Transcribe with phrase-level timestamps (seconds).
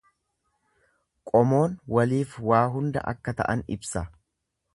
[1.31, 4.05] Qomoon waliif waa hunda akka ta'an ibsa.